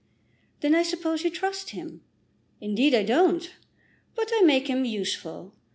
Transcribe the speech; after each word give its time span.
"Then 0.61 0.73
I 0.73 0.81
suppose 0.81 1.23
you 1.23 1.29
trust 1.29 1.69
him?" 1.69 2.01
"Indeed 2.59 2.95
I 2.95 3.03
don't; 3.03 3.53
but 4.15 4.31
I 4.35 4.41
make 4.41 4.67
him 4.67 4.83
useful. 4.83 5.53